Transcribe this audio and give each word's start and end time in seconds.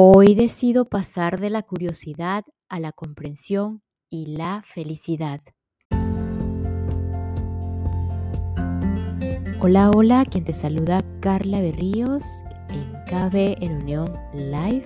Hoy 0.00 0.36
decido 0.36 0.84
pasar 0.84 1.40
de 1.40 1.50
la 1.50 1.64
curiosidad 1.64 2.44
a 2.68 2.78
la 2.78 2.92
comprensión 2.92 3.82
y 4.08 4.26
la 4.26 4.62
felicidad. 4.64 5.40
Hola, 9.58 9.90
hola, 9.90 10.24
quien 10.24 10.44
te 10.44 10.52
saluda 10.52 11.02
Carla 11.18 11.60
Berríos 11.60 12.22
en 12.68 12.92
KB 13.06 13.60
en 13.60 13.82
Unión 13.82 14.12
Live, 14.34 14.84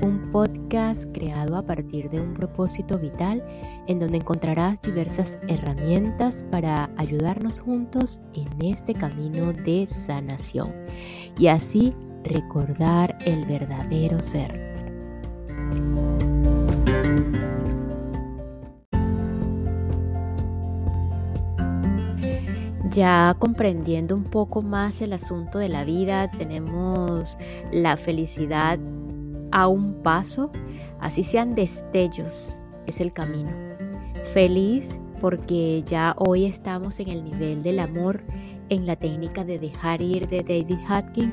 un 0.00 0.30
podcast 0.30 1.12
creado 1.12 1.56
a 1.56 1.66
partir 1.66 2.08
de 2.08 2.20
un 2.20 2.32
propósito 2.32 3.00
vital 3.00 3.44
en 3.88 3.98
donde 3.98 4.18
encontrarás 4.18 4.80
diversas 4.80 5.40
herramientas 5.48 6.44
para 6.52 6.88
ayudarnos 6.98 7.58
juntos 7.58 8.20
en 8.32 8.46
este 8.64 8.94
camino 8.94 9.52
de 9.52 9.88
sanación 9.88 10.72
y 11.36 11.48
así 11.48 11.92
recordar 12.24 13.16
el 13.24 13.44
verdadero 13.46 14.20
ser. 14.20 14.72
Ya 22.90 23.34
comprendiendo 23.38 24.14
un 24.14 24.24
poco 24.24 24.60
más 24.60 25.00
el 25.00 25.14
asunto 25.14 25.58
de 25.58 25.70
la 25.70 25.84
vida, 25.84 26.30
tenemos 26.30 27.38
la 27.72 27.96
felicidad 27.96 28.78
a 29.50 29.66
un 29.66 30.02
paso, 30.02 30.50
así 31.00 31.22
sean 31.22 31.54
destellos, 31.54 32.62
es 32.86 33.00
el 33.00 33.12
camino. 33.14 33.50
Feliz 34.34 35.00
porque 35.22 35.82
ya 35.86 36.14
hoy 36.18 36.44
estamos 36.44 36.98
en 37.00 37.08
el 37.08 37.24
nivel 37.24 37.62
del 37.62 37.78
amor, 37.78 38.22
en 38.68 38.86
la 38.86 38.96
técnica 38.96 39.44
de 39.44 39.58
dejar 39.58 40.02
ir 40.02 40.28
de 40.28 40.42
David 40.42 40.78
Hutkin. 40.90 41.32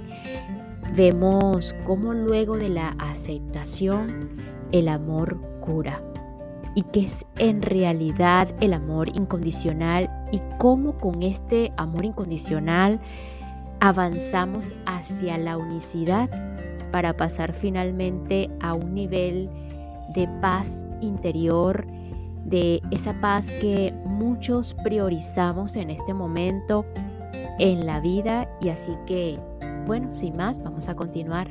Vemos 0.96 1.76
cómo 1.86 2.14
luego 2.14 2.58
de 2.58 2.70
la 2.70 2.90
aceptación 3.00 4.30
el 4.72 4.88
amor 4.88 5.40
cura. 5.62 6.02
Y 6.76 6.84
qué 6.84 7.02
es 7.02 7.26
en 7.38 7.62
realidad 7.62 8.48
el 8.62 8.74
amor 8.74 9.10
incondicional 9.10 10.10
y 10.32 10.42
cómo 10.58 10.98
con 10.98 11.24
este 11.24 11.72
amor 11.78 12.06
incondicional 12.06 13.00
avanzamos 13.80 14.76
hacia 14.86 15.38
la 15.38 15.58
unicidad 15.58 16.30
para 16.92 17.16
pasar 17.16 17.54
finalmente 17.54 18.50
a 18.62 18.74
un 18.74 18.94
nivel 18.94 19.50
de 20.14 20.28
paz 20.42 20.86
interior, 21.02 21.86
de 22.46 22.82
esa 22.92 23.20
paz 23.22 23.52
que 23.62 23.94
muchos 24.06 24.76
priorizamos 24.84 25.76
en 25.76 25.92
este 25.92 26.14
momento 26.14 26.86
en 27.60 27.86
la 27.86 28.00
vida 28.00 28.50
y 28.62 28.70
así 28.70 28.94
que, 29.06 29.38
bueno, 29.90 30.14
sin 30.14 30.38
más, 30.38 30.62
vamos 30.62 30.88
a 30.88 30.96
continuar. 30.96 31.48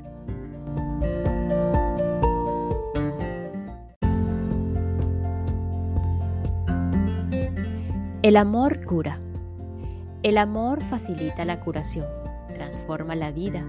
El 8.22 8.36
amor 8.36 8.84
cura. 8.84 9.18
El 10.22 10.38
amor 10.38 10.80
facilita 10.84 11.44
la 11.44 11.58
curación, 11.58 12.06
transforma 12.54 13.16
la 13.16 13.32
vida. 13.32 13.66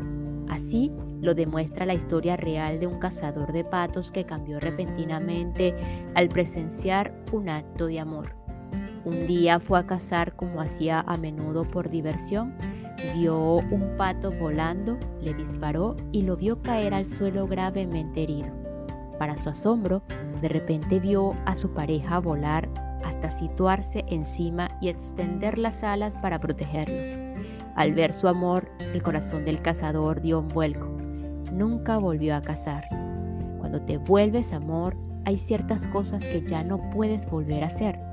Así 0.49 0.91
lo 1.19 1.33
demuestra 1.33 1.87
la 1.87 1.95
historia 1.95 2.37
real 2.37 2.79
de 2.79 2.85
un 2.85 2.99
cazador 2.99 3.51
de 3.51 3.63
patos 3.63 4.11
que 4.11 4.25
cambió 4.25 4.59
repentinamente 4.59 5.73
al 6.13 6.29
presenciar 6.29 7.11
un 7.31 7.49
acto 7.49 7.87
de 7.87 7.99
amor. 7.99 8.35
Un 9.03 9.25
día 9.25 9.59
fue 9.59 9.79
a 9.79 9.87
cazar 9.87 10.35
como 10.35 10.61
hacía 10.61 10.99
a 10.99 11.17
menudo 11.17 11.63
por 11.63 11.89
diversión, 11.89 12.53
vio 13.15 13.55
un 13.55 13.95
pato 13.97 14.31
volando, 14.31 14.97
le 15.21 15.33
disparó 15.33 15.95
y 16.11 16.23
lo 16.23 16.37
vio 16.37 16.61
caer 16.61 16.93
al 16.93 17.05
suelo 17.05 17.47
gravemente 17.47 18.23
herido. 18.23 18.49
Para 19.17 19.35
su 19.35 19.49
asombro, 19.49 20.01
de 20.41 20.47
repente 20.47 20.99
vio 20.99 21.29
a 21.45 21.55
su 21.55 21.73
pareja 21.73 22.19
volar 22.19 22.69
hasta 23.03 23.31
situarse 23.31 24.05
encima 24.07 24.69
y 24.81 24.89
extender 24.89 25.57
las 25.57 25.83
alas 25.83 26.17
para 26.17 26.39
protegerlo. 26.39 27.33
Al 27.75 27.93
ver 27.93 28.13
su 28.13 28.27
amor, 28.27 28.69
el 28.93 29.01
corazón 29.03 29.45
del 29.45 29.61
cazador 29.61 30.21
dio 30.21 30.39
un 30.39 30.47
vuelco. 30.47 30.87
Nunca 31.53 31.97
volvió 31.97 32.35
a 32.35 32.41
cazar. 32.41 32.85
Cuando 33.59 33.81
te 33.81 33.97
vuelves 33.97 34.53
amor, 34.53 34.95
hay 35.25 35.37
ciertas 35.37 35.87
cosas 35.87 36.25
que 36.25 36.41
ya 36.41 36.63
no 36.63 36.77
puedes 36.91 37.29
volver 37.29 37.63
a 37.63 37.67
hacer. 37.67 38.08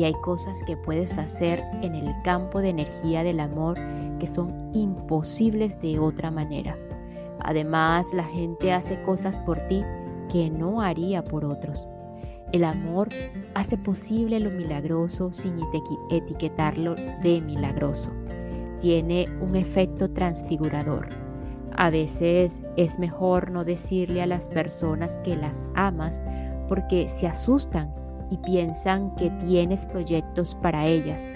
Y 0.00 0.04
hay 0.04 0.14
cosas 0.14 0.62
que 0.62 0.78
puedes 0.78 1.18
hacer 1.18 1.62
en 1.82 1.94
el 1.94 2.10
campo 2.22 2.62
de 2.62 2.70
energía 2.70 3.22
del 3.22 3.38
amor 3.38 3.76
que 4.18 4.26
son 4.26 4.70
imposibles 4.72 5.78
de 5.82 5.98
otra 5.98 6.30
manera. 6.30 6.74
Además, 7.40 8.14
la 8.14 8.24
gente 8.24 8.72
hace 8.72 9.02
cosas 9.02 9.38
por 9.40 9.58
ti 9.68 9.82
que 10.32 10.48
no 10.48 10.80
haría 10.80 11.22
por 11.22 11.44
otros. 11.44 11.86
El 12.50 12.64
amor 12.64 13.10
hace 13.52 13.76
posible 13.76 14.40
lo 14.40 14.50
milagroso 14.50 15.32
sin 15.32 15.60
etiquetarlo 16.10 16.94
de 17.22 17.42
milagroso. 17.42 18.10
Tiene 18.80 19.28
un 19.42 19.54
efecto 19.54 20.10
transfigurador. 20.10 21.10
A 21.76 21.90
veces 21.90 22.62
es 22.78 22.98
mejor 22.98 23.50
no 23.50 23.66
decirle 23.66 24.22
a 24.22 24.26
las 24.26 24.48
personas 24.48 25.18
que 25.18 25.36
las 25.36 25.68
amas 25.74 26.22
porque 26.68 27.06
se 27.06 27.26
asustan 27.26 27.99
y 28.30 28.36
piensan 28.38 29.14
que 29.16 29.30
tienes 29.30 29.84
proyectos 29.86 30.54
para 30.62 30.86
ellas 30.86 31.28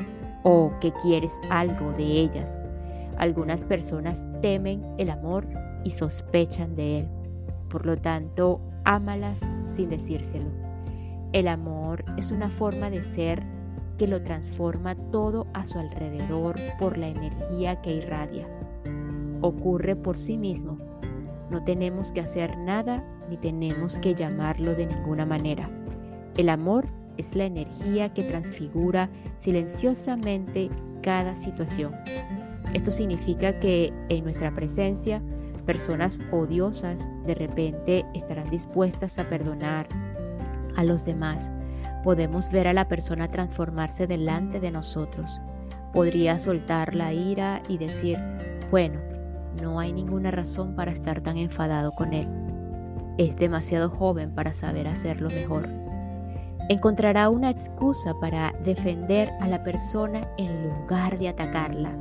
o 0.44 0.72
que 0.80 0.92
quieres 1.02 1.32
algo 1.50 1.92
de 1.92 2.04
ellas. 2.04 2.60
Algunas 3.18 3.64
personas 3.64 4.26
temen 4.40 4.84
el 4.98 5.10
amor 5.10 5.46
y 5.84 5.90
sospechan 5.90 6.74
de 6.74 7.00
él. 7.00 7.08
Por 7.68 7.86
lo 7.86 7.96
tanto, 7.96 8.60
ámalas 8.84 9.40
sin 9.64 9.90
decírselo. 9.90 10.50
El 11.32 11.48
amor 11.48 12.04
es 12.16 12.30
una 12.30 12.50
forma 12.50 12.90
de 12.90 13.02
ser 13.02 13.42
que 13.98 14.06
lo 14.06 14.22
transforma 14.22 14.94
todo 15.10 15.46
a 15.54 15.64
su 15.64 15.78
alrededor 15.78 16.56
por 16.78 16.98
la 16.98 17.08
energía 17.08 17.80
que 17.80 17.94
irradia. 17.94 18.46
Ocurre 19.40 19.96
por 19.96 20.16
sí 20.16 20.36
mismo. 20.36 20.78
No 21.50 21.62
tenemos 21.64 22.12
que 22.12 22.20
hacer 22.20 22.56
nada 22.58 23.04
ni 23.28 23.36
tenemos 23.36 23.98
que 23.98 24.14
llamarlo 24.14 24.74
de 24.74 24.86
ninguna 24.86 25.24
manera. 25.26 25.68
El 26.36 26.48
amor 26.48 26.84
es 27.16 27.34
la 27.36 27.44
energía 27.44 28.12
que 28.12 28.24
transfigura 28.24 29.08
silenciosamente 29.38 30.68
cada 31.02 31.36
situación. 31.36 31.94
Esto 32.72 32.90
significa 32.90 33.58
que 33.60 33.92
en 34.08 34.24
nuestra 34.24 34.52
presencia, 34.54 35.22
personas 35.64 36.20
odiosas 36.32 37.08
de 37.26 37.34
repente 37.34 38.04
estarán 38.14 38.50
dispuestas 38.50 39.18
a 39.18 39.28
perdonar, 39.28 39.86
a 40.76 40.82
los 40.82 41.04
demás. 41.04 41.50
Podemos 42.02 42.50
ver 42.50 42.66
a 42.68 42.72
la 42.72 42.88
persona 42.88 43.28
transformarse 43.28 44.06
delante 44.06 44.60
de 44.60 44.70
nosotros. 44.70 45.40
Podría 45.92 46.38
soltar 46.38 46.94
la 46.94 47.12
ira 47.12 47.62
y 47.68 47.78
decir, 47.78 48.18
bueno, 48.70 49.00
no 49.62 49.78
hay 49.78 49.92
ninguna 49.92 50.32
razón 50.32 50.74
para 50.74 50.90
estar 50.90 51.20
tan 51.20 51.36
enfadado 51.36 51.92
con 51.92 52.12
él. 52.12 52.28
Es 53.16 53.36
demasiado 53.36 53.88
joven 53.88 54.34
para 54.34 54.52
saber 54.52 54.88
hacerlo 54.88 55.28
mejor. 55.30 55.83
Encontrará 56.70 57.28
una 57.28 57.50
excusa 57.50 58.14
para 58.20 58.54
defender 58.64 59.30
a 59.40 59.48
la 59.48 59.62
persona 59.62 60.26
en 60.38 60.68
lugar 60.68 61.18
de 61.18 61.28
atacarla. 61.28 61.92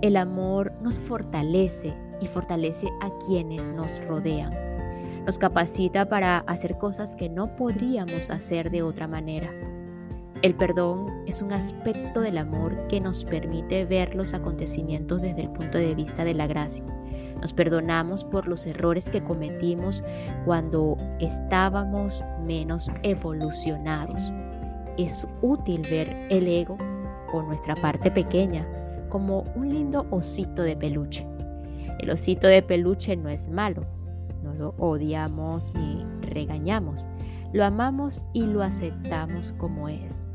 El 0.00 0.16
amor 0.16 0.72
nos 0.82 0.98
fortalece 0.98 1.94
y 2.20 2.26
fortalece 2.26 2.88
a 3.00 3.10
quienes 3.24 3.62
nos 3.74 4.04
rodean. 4.06 4.52
Nos 5.24 5.38
capacita 5.38 6.08
para 6.08 6.38
hacer 6.38 6.76
cosas 6.76 7.14
que 7.14 7.28
no 7.28 7.54
podríamos 7.54 8.30
hacer 8.30 8.72
de 8.72 8.82
otra 8.82 9.06
manera. 9.06 9.52
El 10.42 10.56
perdón 10.56 11.06
es 11.26 11.40
un 11.40 11.52
aspecto 11.52 12.20
del 12.20 12.38
amor 12.38 12.88
que 12.88 13.00
nos 13.00 13.24
permite 13.24 13.84
ver 13.84 14.16
los 14.16 14.34
acontecimientos 14.34 15.22
desde 15.22 15.42
el 15.42 15.50
punto 15.50 15.78
de 15.78 15.94
vista 15.94 16.24
de 16.24 16.34
la 16.34 16.48
gracia. 16.48 16.84
Nos 17.44 17.52
perdonamos 17.52 18.24
por 18.24 18.48
los 18.48 18.64
errores 18.64 19.10
que 19.10 19.22
cometimos 19.22 20.02
cuando 20.46 20.96
estábamos 21.20 22.24
menos 22.42 22.90
evolucionados. 23.02 24.32
Es 24.96 25.26
útil 25.42 25.82
ver 25.90 26.08
el 26.30 26.48
ego 26.48 26.78
o 27.34 27.42
nuestra 27.42 27.74
parte 27.74 28.10
pequeña 28.10 28.66
como 29.10 29.42
un 29.56 29.68
lindo 29.68 30.06
osito 30.10 30.62
de 30.62 30.74
peluche. 30.74 31.26
El 31.98 32.12
osito 32.12 32.46
de 32.46 32.62
peluche 32.62 33.14
no 33.14 33.28
es 33.28 33.50
malo, 33.50 33.84
no 34.42 34.54
lo 34.54 34.74
odiamos 34.78 35.68
ni 35.74 36.02
regañamos. 36.22 37.06
Lo 37.52 37.66
amamos 37.66 38.22
y 38.32 38.40
lo 38.40 38.62
aceptamos 38.62 39.52
como 39.58 39.90
es. 39.90 40.26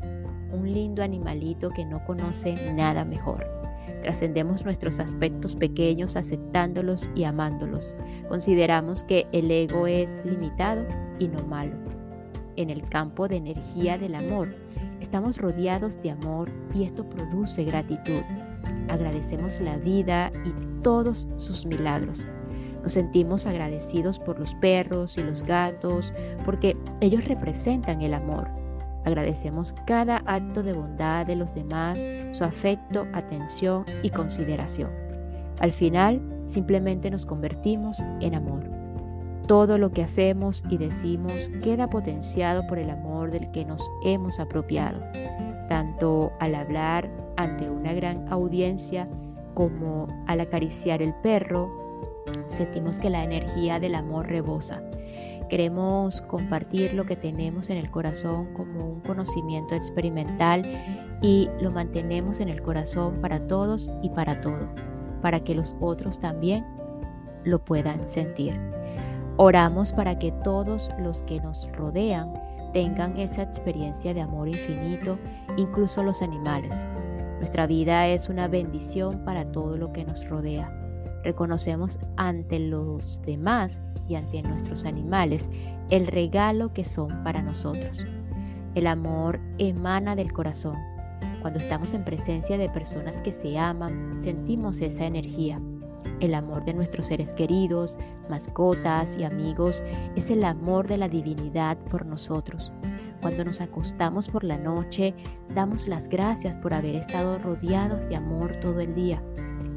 Un 0.52 0.72
lindo 0.72 1.02
animalito 1.02 1.70
que 1.70 1.84
no 1.84 2.04
conoce 2.04 2.54
nada 2.72 3.04
mejor. 3.04 3.59
Trascendemos 4.02 4.64
nuestros 4.64 4.98
aspectos 4.98 5.56
pequeños 5.56 6.16
aceptándolos 6.16 7.10
y 7.14 7.24
amándolos. 7.24 7.94
Consideramos 8.28 9.02
que 9.02 9.26
el 9.32 9.50
ego 9.50 9.86
es 9.86 10.16
limitado 10.24 10.86
y 11.18 11.28
no 11.28 11.42
malo. 11.44 11.74
En 12.56 12.70
el 12.70 12.82
campo 12.88 13.28
de 13.28 13.36
energía 13.36 13.98
del 13.98 14.14
amor, 14.14 14.48
estamos 15.00 15.38
rodeados 15.38 16.00
de 16.02 16.10
amor 16.10 16.50
y 16.74 16.84
esto 16.84 17.08
produce 17.08 17.64
gratitud. 17.64 18.22
Agradecemos 18.88 19.60
la 19.60 19.76
vida 19.76 20.32
y 20.44 20.82
todos 20.82 21.28
sus 21.36 21.64
milagros 21.66 22.28
Nos 22.82 22.94
sentimos 22.94 23.46
agradecidos 23.46 24.18
por 24.18 24.38
los 24.38 24.54
perros 24.56 25.18
y 25.18 25.22
los 25.22 25.42
gatos 25.42 26.14
porque 26.44 26.76
ellos 27.00 27.24
representan 27.26 28.00
el 28.00 28.14
amor. 28.14 28.48
Agradecemos 29.04 29.74
cada 29.86 30.18
acto 30.26 30.62
de 30.62 30.72
bondad 30.72 31.26
de 31.26 31.36
los 31.36 31.54
demás, 31.54 32.04
su 32.32 32.44
afecto, 32.44 33.06
atención 33.12 33.84
y 34.02 34.10
consideración. 34.10 34.90
Al 35.60 35.72
final, 35.72 36.20
simplemente 36.46 37.10
nos 37.10 37.26
convertimos 37.26 38.00
en 38.20 38.34
amor. 38.34 38.64
Todo 39.46 39.78
lo 39.78 39.90
que 39.90 40.02
hacemos 40.02 40.62
y 40.68 40.76
decimos 40.76 41.50
queda 41.62 41.88
potenciado 41.88 42.66
por 42.66 42.78
el 42.78 42.90
amor 42.90 43.30
del 43.30 43.50
que 43.50 43.64
nos 43.64 43.90
hemos 44.04 44.38
apropiado, 44.38 45.00
tanto 45.68 46.32
al 46.38 46.54
hablar 46.54 47.10
ante 47.36 47.68
una 47.68 47.92
gran 47.92 48.30
audiencia 48.32 49.08
como 49.54 50.06
al 50.26 50.40
acariciar 50.40 51.02
el 51.02 51.14
perro, 51.22 51.70
sentimos 52.48 52.98
que 53.00 53.10
la 53.10 53.24
energía 53.24 53.80
del 53.80 53.94
amor 53.94 54.28
rebosa. 54.28 54.82
Queremos 55.50 56.20
compartir 56.20 56.94
lo 56.94 57.04
que 57.06 57.16
tenemos 57.16 57.70
en 57.70 57.78
el 57.78 57.90
corazón 57.90 58.54
como 58.54 58.86
un 58.86 59.00
conocimiento 59.00 59.74
experimental 59.74 60.62
y 61.22 61.48
lo 61.60 61.72
mantenemos 61.72 62.38
en 62.38 62.48
el 62.48 62.62
corazón 62.62 63.20
para 63.20 63.48
todos 63.48 63.90
y 64.00 64.10
para 64.10 64.40
todo, 64.42 64.68
para 65.20 65.42
que 65.42 65.56
los 65.56 65.74
otros 65.80 66.20
también 66.20 66.64
lo 67.42 67.58
puedan 67.64 68.06
sentir. 68.06 68.60
Oramos 69.38 69.92
para 69.92 70.20
que 70.20 70.30
todos 70.44 70.88
los 71.00 71.24
que 71.24 71.40
nos 71.40 71.68
rodean 71.72 72.32
tengan 72.72 73.16
esa 73.16 73.42
experiencia 73.42 74.14
de 74.14 74.20
amor 74.20 74.46
infinito, 74.46 75.18
incluso 75.56 76.04
los 76.04 76.22
animales. 76.22 76.84
Nuestra 77.38 77.66
vida 77.66 78.06
es 78.06 78.28
una 78.28 78.46
bendición 78.46 79.24
para 79.24 79.50
todo 79.50 79.76
lo 79.76 79.92
que 79.92 80.04
nos 80.04 80.28
rodea 80.28 80.79
reconocemos 81.22 81.98
ante 82.16 82.58
los 82.58 83.22
demás 83.22 83.82
y 84.08 84.14
ante 84.16 84.42
nuestros 84.42 84.84
animales 84.84 85.48
el 85.90 86.06
regalo 86.06 86.72
que 86.72 86.84
son 86.84 87.22
para 87.24 87.42
nosotros. 87.42 88.04
El 88.74 88.86
amor 88.86 89.40
emana 89.58 90.14
del 90.14 90.32
corazón. 90.32 90.76
Cuando 91.40 91.58
estamos 91.58 91.94
en 91.94 92.04
presencia 92.04 92.58
de 92.58 92.68
personas 92.68 93.20
que 93.22 93.32
se 93.32 93.58
aman, 93.58 94.18
sentimos 94.18 94.80
esa 94.80 95.04
energía. 95.04 95.60
El 96.20 96.34
amor 96.34 96.64
de 96.64 96.74
nuestros 96.74 97.06
seres 97.06 97.32
queridos, 97.32 97.96
mascotas 98.28 99.16
y 99.16 99.24
amigos 99.24 99.82
es 100.16 100.30
el 100.30 100.44
amor 100.44 100.86
de 100.86 100.98
la 100.98 101.08
divinidad 101.08 101.78
por 101.78 102.04
nosotros. 102.04 102.72
Cuando 103.22 103.44
nos 103.44 103.60
acostamos 103.60 104.28
por 104.28 104.44
la 104.44 104.58
noche, 104.58 105.14
damos 105.54 105.88
las 105.88 106.08
gracias 106.08 106.56
por 106.58 106.74
haber 106.74 106.94
estado 106.94 107.38
rodeados 107.38 108.06
de 108.08 108.16
amor 108.16 108.56
todo 108.60 108.80
el 108.80 108.94
día 108.94 109.22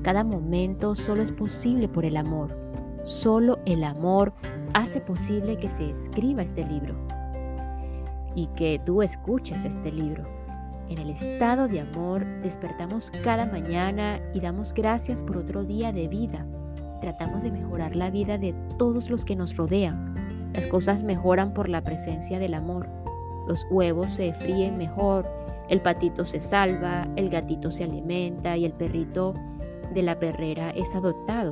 cada 0.04 0.24
momento 0.24 0.96
solo 0.96 1.24
es 1.24 1.32
posible 1.32 1.88
por 1.88 2.06
el 2.06 2.18
amor. 2.18 2.56
Solo 3.04 3.60
el 3.66 3.84
amor 3.84 4.34
hace 4.74 5.00
posible 5.00 5.58
que 5.58 5.70
se 5.70 5.90
escriba 5.90 6.44
este 6.44 6.66
libro 6.66 6.94
y 8.36 8.48
que 8.48 8.80
tú 8.86 9.02
escuches 9.02 9.64
este 9.64 9.92
libro. 9.92 10.24
En 10.90 10.98
el 10.98 11.10
estado 11.10 11.68
de 11.68 11.80
amor 11.80 12.26
despertamos 12.42 13.12
cada 13.24 13.46
mañana 13.46 14.20
y 14.34 14.42
damos 14.42 14.74
gracias 14.74 15.22
por 15.22 15.38
otro 15.38 15.64
día 15.64 15.94
de 15.94 16.08
vida. 16.08 16.46
Tratamos 17.00 17.42
de 17.42 17.52
mejorar 17.52 17.96
la 17.96 18.10
vida 18.10 18.38
de 18.38 18.54
todos 18.78 19.10
los 19.10 19.24
que 19.24 19.36
nos 19.36 19.56
rodean. 19.56 20.52
Las 20.54 20.68
cosas 20.68 21.04
mejoran 21.04 21.54
por 21.54 21.70
la 21.70 21.82
presencia 21.82 22.40
del 22.40 22.54
amor. 22.54 22.90
Los 23.48 23.66
huevos 23.72 24.14
se 24.14 24.34
fríen 24.34 24.78
mejor, 24.78 25.26
el 25.70 25.82
patito 25.82 26.26
se 26.26 26.40
salva, 26.40 27.08
el 27.16 27.30
gatito 27.30 27.72
se 27.72 27.86
alimenta 27.86 28.56
y 28.58 28.66
el 28.66 28.74
perrito 28.74 29.34
de 29.94 30.02
la 30.02 30.20
perrera 30.20 30.72
es 30.72 30.94
adoptado. 30.96 31.52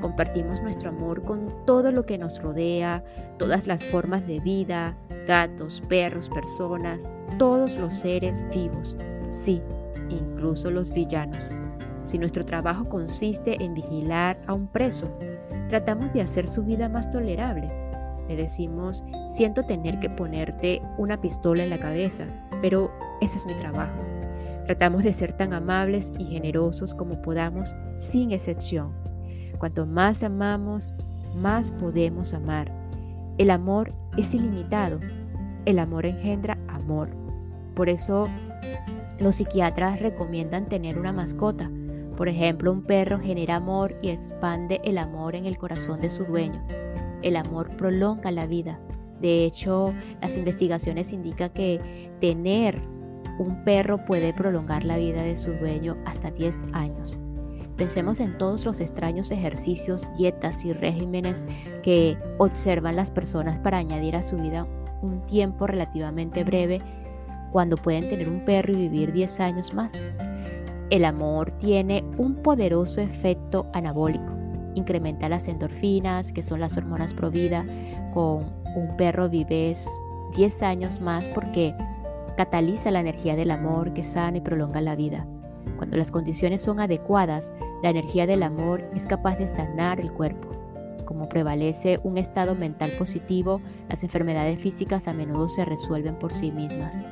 Compartimos 0.00 0.62
nuestro 0.62 0.90
amor 0.90 1.22
con 1.22 1.64
todo 1.66 1.92
lo 1.92 2.06
que 2.06 2.18
nos 2.18 2.42
rodea, 2.42 3.04
todas 3.38 3.66
las 3.66 3.84
formas 3.84 4.26
de 4.26 4.40
vida, 4.40 4.96
gatos, 5.26 5.82
perros, 5.88 6.28
personas, 6.30 7.12
todos 7.38 7.76
los 7.76 7.94
seres 7.94 8.44
vivos, 8.52 8.96
sí, 9.28 9.60
incluso 10.08 10.70
los 10.70 10.92
villanos. 10.92 11.50
Si 12.04 12.18
nuestro 12.18 12.44
trabajo 12.44 12.88
consiste 12.88 13.62
en 13.62 13.74
vigilar 13.74 14.40
a 14.46 14.54
un 14.54 14.66
preso, 14.66 15.08
tratamos 15.68 16.12
de 16.12 16.22
hacer 16.22 16.48
su 16.48 16.64
vida 16.64 16.88
más 16.88 17.10
tolerable. 17.10 17.70
Le 18.28 18.36
decimos, 18.36 19.04
siento 19.28 19.64
tener 19.64 19.98
que 20.00 20.10
ponerte 20.10 20.82
una 20.98 21.20
pistola 21.20 21.62
en 21.62 21.70
la 21.70 21.78
cabeza, 21.78 22.24
pero 22.62 22.90
ese 23.20 23.38
es 23.38 23.46
mi 23.46 23.54
trabajo. 23.54 24.19
Tratamos 24.70 25.02
de 25.02 25.12
ser 25.12 25.36
tan 25.36 25.52
amables 25.52 26.12
y 26.16 26.26
generosos 26.26 26.94
como 26.94 27.20
podamos, 27.22 27.74
sin 27.96 28.30
excepción. 28.30 28.92
Cuanto 29.58 29.84
más 29.84 30.22
amamos, 30.22 30.94
más 31.34 31.72
podemos 31.72 32.32
amar. 32.34 32.70
El 33.36 33.50
amor 33.50 33.92
es 34.16 34.32
ilimitado. 34.32 35.00
El 35.64 35.80
amor 35.80 36.06
engendra 36.06 36.56
amor. 36.68 37.08
Por 37.74 37.88
eso 37.88 38.28
los 39.18 39.34
psiquiatras 39.34 40.00
recomiendan 40.00 40.68
tener 40.68 41.00
una 41.00 41.12
mascota. 41.12 41.68
Por 42.16 42.28
ejemplo, 42.28 42.70
un 42.70 42.84
perro 42.84 43.18
genera 43.18 43.56
amor 43.56 43.96
y 44.02 44.10
expande 44.10 44.80
el 44.84 44.98
amor 44.98 45.34
en 45.34 45.46
el 45.46 45.58
corazón 45.58 46.00
de 46.00 46.10
su 46.10 46.26
dueño. 46.26 46.64
El 47.22 47.34
amor 47.34 47.70
prolonga 47.76 48.30
la 48.30 48.46
vida. 48.46 48.78
De 49.20 49.44
hecho, 49.44 49.92
las 50.22 50.38
investigaciones 50.38 51.12
indican 51.12 51.50
que 51.50 52.12
tener 52.20 52.80
un 53.40 53.64
perro 53.64 54.04
puede 54.04 54.34
prolongar 54.34 54.84
la 54.84 54.98
vida 54.98 55.22
de 55.22 55.38
su 55.38 55.54
dueño 55.54 55.96
hasta 56.04 56.30
10 56.30 56.56
años. 56.74 57.18
Pensemos 57.78 58.20
en 58.20 58.36
todos 58.36 58.66
los 58.66 58.80
extraños 58.80 59.30
ejercicios, 59.30 60.06
dietas 60.18 60.62
y 60.66 60.74
regímenes 60.74 61.46
que 61.82 62.18
observan 62.36 62.96
las 62.96 63.10
personas 63.10 63.58
para 63.60 63.78
añadir 63.78 64.14
a 64.14 64.22
su 64.22 64.36
vida 64.36 64.66
un 65.00 65.24
tiempo 65.24 65.66
relativamente 65.66 66.44
breve 66.44 66.82
cuando 67.50 67.78
pueden 67.78 68.10
tener 68.10 68.28
un 68.28 68.44
perro 68.44 68.74
y 68.74 68.76
vivir 68.76 69.10
10 69.12 69.40
años 69.40 69.72
más. 69.72 69.98
El 70.90 71.06
amor 71.06 71.50
tiene 71.52 72.04
un 72.18 72.34
poderoso 72.42 73.00
efecto 73.00 73.70
anabólico. 73.72 74.34
Incrementa 74.74 75.30
las 75.30 75.48
endorfinas, 75.48 76.30
que 76.30 76.42
son 76.42 76.60
las 76.60 76.76
hormonas 76.76 77.14
pro 77.14 77.30
vida. 77.30 77.64
Con 78.12 78.44
un 78.76 78.94
perro 78.98 79.30
vives 79.30 79.88
10 80.36 80.62
años 80.62 81.00
más 81.00 81.24
porque 81.28 81.74
cataliza 82.40 82.90
la 82.90 83.00
energía 83.00 83.36
del 83.36 83.50
amor 83.50 83.92
que 83.92 84.02
sana 84.02 84.38
y 84.38 84.40
prolonga 84.40 84.80
la 84.80 84.96
vida. 84.96 85.26
Cuando 85.76 85.98
las 85.98 86.10
condiciones 86.10 86.62
son 86.62 86.80
adecuadas, 86.80 87.52
la 87.82 87.90
energía 87.90 88.26
del 88.26 88.42
amor 88.42 88.82
es 88.96 89.06
capaz 89.06 89.36
de 89.36 89.46
sanar 89.46 90.00
el 90.00 90.10
cuerpo. 90.10 90.48
Como 91.04 91.28
prevalece 91.28 91.98
un 92.02 92.16
estado 92.16 92.54
mental 92.54 92.92
positivo, 92.92 93.60
las 93.90 94.04
enfermedades 94.04 94.58
físicas 94.58 95.06
a 95.06 95.12
menudo 95.12 95.50
se 95.50 95.66
resuelven 95.66 96.18
por 96.18 96.32
sí 96.32 96.50
mismas. 96.50 97.04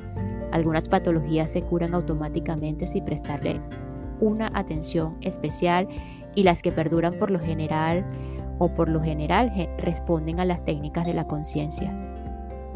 Algunas 0.50 0.88
patologías 0.88 1.50
se 1.50 1.60
curan 1.60 1.92
automáticamente 1.92 2.86
sin 2.86 3.04
prestarle 3.04 3.60
una 4.20 4.50
atención 4.54 5.18
especial 5.20 5.88
y 6.34 6.42
las 6.42 6.62
que 6.62 6.72
perduran 6.72 7.18
por 7.18 7.30
lo 7.30 7.38
general 7.38 8.02
o 8.58 8.72
por 8.72 8.88
lo 8.88 9.02
general 9.02 9.52
responden 9.76 10.40
a 10.40 10.46
las 10.46 10.64
técnicas 10.64 11.04
de 11.04 11.12
la 11.12 11.26
conciencia. 11.26 12.07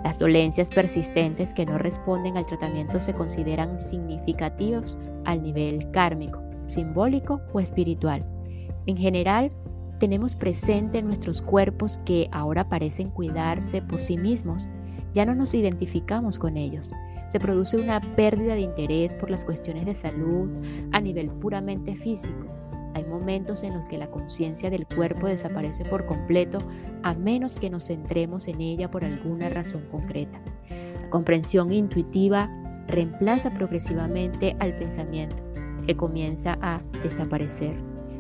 Las 0.04 0.18
dolencias 0.18 0.70
persistentes 0.70 1.54
que 1.54 1.64
no 1.64 1.78
responden 1.78 2.36
al 2.36 2.46
tratamiento 2.46 3.00
se 3.00 3.14
consideran 3.14 3.80
significativos 3.80 4.98
al 5.24 5.42
nivel 5.42 5.90
kármico, 5.92 6.42
simbólico 6.66 7.40
o 7.52 7.60
espiritual. 7.60 8.26
En 8.86 8.96
general, 8.96 9.52
tenemos 10.00 10.34
presente 10.34 10.98
en 10.98 11.06
nuestros 11.06 11.40
cuerpos 11.40 12.00
que 12.04 12.28
ahora 12.32 12.68
parecen 12.68 13.10
cuidarse 13.10 13.80
por 13.80 14.00
sí 14.00 14.16
mismos. 14.16 14.66
Ya 15.14 15.24
no 15.24 15.36
nos 15.36 15.54
identificamos 15.54 16.38
con 16.38 16.56
ellos. 16.56 16.90
Se 17.28 17.38
produce 17.38 17.76
una 17.76 18.00
pérdida 18.00 18.54
de 18.54 18.62
interés 18.62 19.14
por 19.14 19.30
las 19.30 19.44
cuestiones 19.44 19.86
de 19.86 19.94
salud 19.94 20.50
a 20.90 21.00
nivel 21.00 21.28
puramente 21.30 21.94
físico 21.94 22.46
hay 22.94 23.04
momentos 23.04 23.62
en 23.62 23.74
los 23.74 23.84
que 23.86 23.98
la 23.98 24.10
conciencia 24.10 24.70
del 24.70 24.86
cuerpo 24.86 25.26
desaparece 25.26 25.84
por 25.84 26.06
completo 26.06 26.58
a 27.02 27.14
menos 27.14 27.56
que 27.56 27.70
nos 27.70 27.86
centremos 27.86 28.48
en 28.48 28.60
ella 28.60 28.90
por 28.90 29.04
alguna 29.04 29.48
razón 29.48 29.82
concreta. 29.90 30.40
La 31.00 31.10
comprensión 31.10 31.72
intuitiva 31.72 32.50
reemplaza 32.88 33.50
progresivamente 33.50 34.56
al 34.58 34.76
pensamiento, 34.76 35.36
que 35.86 35.96
comienza 35.96 36.58
a 36.60 36.80
desaparecer. 37.02 37.74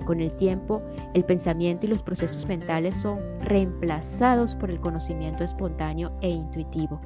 Con 0.04 0.20
el 0.20 0.32
tiempo, 0.32 0.82
el 1.14 1.24
pensamiento 1.24 1.86
y 1.86 1.88
los 1.88 2.02
procesos 2.02 2.46
mentales 2.46 2.96
son 2.96 3.20
reemplazados 3.40 4.56
por 4.56 4.70
el 4.70 4.80
conocimiento 4.80 5.44
espontáneo 5.44 6.12
e 6.20 6.30
intuitivo. 6.30 7.00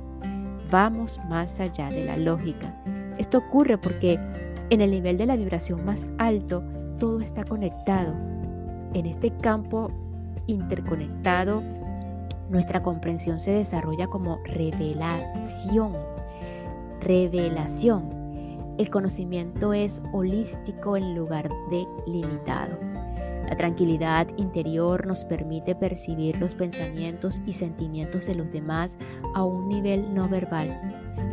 Vamos 0.70 1.20
más 1.28 1.60
allá 1.60 1.88
de 1.90 2.04
la 2.04 2.16
lógica. 2.16 2.74
Esto 3.18 3.38
ocurre 3.38 3.78
porque 3.78 4.18
en 4.70 4.80
el 4.80 4.90
nivel 4.90 5.16
de 5.16 5.26
la 5.26 5.36
vibración 5.36 5.84
más 5.84 6.10
alto, 6.18 6.62
todo 6.96 7.20
está 7.20 7.44
conectado. 7.44 8.14
En 8.94 9.06
este 9.06 9.30
campo 9.30 9.90
interconectado, 10.46 11.62
nuestra 12.50 12.82
comprensión 12.82 13.40
se 13.40 13.52
desarrolla 13.52 14.06
como 14.06 14.38
revelación. 14.44 15.92
Revelación. 17.00 18.08
El 18.78 18.90
conocimiento 18.90 19.72
es 19.72 20.02
holístico 20.12 20.96
en 20.96 21.14
lugar 21.14 21.48
de 21.70 21.86
limitado. 22.06 22.78
La 23.48 23.56
tranquilidad 23.56 24.26
interior 24.36 25.06
nos 25.06 25.24
permite 25.24 25.74
percibir 25.74 26.38
los 26.38 26.54
pensamientos 26.54 27.40
y 27.46 27.52
sentimientos 27.52 28.26
de 28.26 28.34
los 28.34 28.52
demás 28.52 28.98
a 29.34 29.44
un 29.44 29.68
nivel 29.68 30.12
no 30.14 30.28
verbal. 30.28 30.68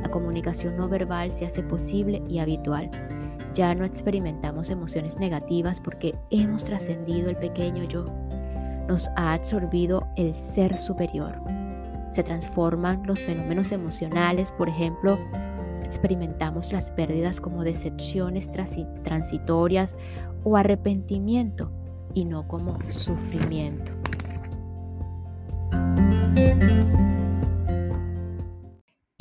La 0.02 0.10
comunicación 0.10 0.78
no 0.78 0.88
verbal 0.88 1.32
se 1.32 1.46
hace 1.46 1.64
posible 1.64 2.22
y 2.28 2.40
habitual. 2.40 2.92
Ya 3.54 3.76
no 3.76 3.86
experimentamos 3.86 4.72
emociones 4.72 5.20
negativas 5.20 5.80
porque 5.80 6.16
hemos 6.32 6.64
trascendido 6.64 7.30
el 7.30 7.38
pequeño 7.38 7.84
yo. 7.84 8.06
Nos 8.88 9.10
ha 9.16 9.34
absorbido 9.34 10.08
el 10.18 10.36
ser 10.36 10.76
superior. 10.76 11.40
Se 12.10 12.24
transforman 12.24 13.04
los 13.06 13.22
fenómenos 13.22 13.72
emocionales, 13.72 14.52
por 14.52 14.70
ejemplo, 14.70 15.18
experimentamos 15.84 16.74
las 16.74 16.92
pérdidas 16.92 17.40
como 17.40 17.64
decepciones 17.64 18.50
transitorias 19.04 19.96
o 20.44 20.58
arrepentimiento 20.58 21.72
y 22.16 22.26
no 22.26 22.48
como 22.48 22.80
sufrimiento. 22.90 23.93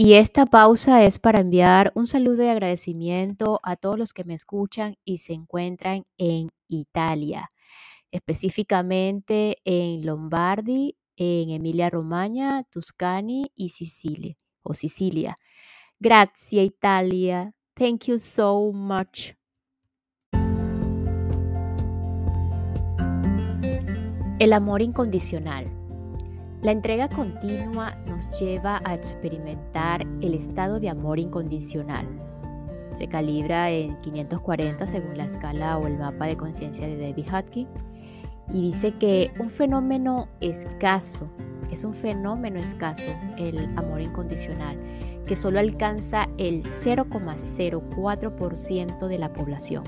Y 0.05 0.15
esta 0.15 0.47
pausa 0.47 1.05
es 1.05 1.21
para 1.21 1.39
enviar 1.39 1.93
un 1.95 2.09
saludo 2.09 2.39
de 2.39 2.51
agradecimiento 2.51 3.61
a 3.63 3.77
todos 3.77 3.97
los 3.97 4.13
que 4.13 4.25
me 4.25 4.35
escuchan 4.35 4.97
y 5.05 5.19
se 5.19 5.33
encuentran 5.33 6.07
en 6.19 6.49
Italia, 6.67 7.53
específicamente 8.11 9.59
en 9.65 10.05
Lombardi, 10.05 10.97
en 11.15 11.51
Emilia 11.51 11.89
Romagna, 11.89 12.65
Tuscany 12.65 13.53
y 13.55 13.69
Sicilia 13.69 14.37
o 14.65 14.75
Sicilia. 14.75 15.37
Grazie 16.01 16.65
Italia. 16.65 17.53
Thank 17.75 18.07
you 18.07 18.19
so 18.19 18.73
much. 18.73 19.37
El 24.41 24.53
amor 24.53 24.83
incondicional. 24.83 25.82
La 26.63 26.71
entrega 26.71 27.09
continua 27.09 27.97
nos 28.07 28.39
lleva 28.39 28.81
a 28.85 28.95
experimentar 28.95 30.07
el 30.21 30.35
estado 30.35 30.79
de 30.79 30.91
amor 30.91 31.19
incondicional. 31.19 32.07
Se 32.91 33.09
calibra 33.09 33.69
en 33.69 34.01
540 34.01 34.87
según 34.87 35.19
la 35.19 35.25
escala 35.25 35.77
o 35.79 35.89
el 35.89 35.99
mapa 35.99 36.27
de 36.27 36.37
conciencia 36.37 36.87
de 36.87 36.99
David 36.99 37.27
Hutke 37.27 37.67
y 38.53 38.63
dice 38.63 38.93
que 38.93 39.33
un 39.41 39.51
fenómeno 39.51 40.29
escaso, 40.41 41.29
es 41.73 41.83
un 41.83 41.95
fenómeno 41.95 42.61
escaso 42.61 43.13
el 43.39 43.59
amor 43.77 44.01
incondicional, 44.01 44.79
que 45.27 45.35
solo 45.35 45.59
alcanza 45.59 46.29
el 46.39 46.63
0,04% 46.63 49.09
de 49.09 49.19
la 49.19 49.33
población. 49.33 49.83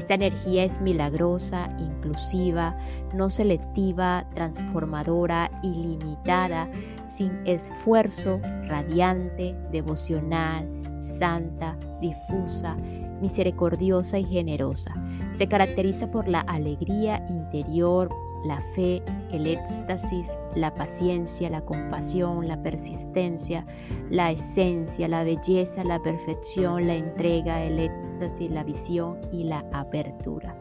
Esta 0.00 0.14
energía 0.14 0.64
es 0.64 0.80
milagrosa, 0.80 1.68
inclusiva, 1.78 2.74
no 3.12 3.28
selectiva, 3.28 4.26
transformadora, 4.34 5.50
ilimitada, 5.62 6.70
sin 7.06 7.46
esfuerzo, 7.46 8.40
radiante, 8.66 9.54
devocional, 9.70 10.66
santa, 10.98 11.76
difusa, 12.00 12.76
misericordiosa 13.20 14.18
y 14.18 14.24
generosa. 14.24 14.94
Se 15.32 15.48
caracteriza 15.48 16.10
por 16.10 16.28
la 16.28 16.40
alegría 16.40 17.22
interior, 17.28 18.08
la 18.44 18.60
fe, 18.74 19.02
el 19.32 19.46
éxtasis, 19.46 20.28
la 20.54 20.74
paciencia, 20.74 21.50
la 21.50 21.60
compasión, 21.60 22.46
la 22.48 22.62
persistencia, 22.62 23.66
la 24.10 24.30
esencia, 24.30 25.08
la 25.08 25.24
belleza, 25.24 25.84
la 25.84 26.00
perfección, 26.00 26.86
la 26.86 26.96
entrega, 26.96 27.62
el 27.62 27.78
éxtasis, 27.78 28.50
la 28.50 28.64
visión 28.64 29.18
y 29.32 29.44
la 29.44 29.64
apertura. 29.72 30.56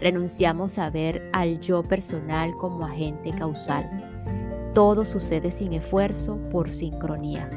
Renunciamos 0.00 0.78
a 0.78 0.90
ver 0.90 1.28
al 1.32 1.60
yo 1.60 1.82
personal 1.82 2.54
como 2.56 2.84
agente 2.84 3.30
causal. 3.30 3.88
Todo 4.74 5.04
sucede 5.04 5.50
sin 5.50 5.72
esfuerzo, 5.72 6.38
por 6.50 6.70
sincronía. 6.70 7.48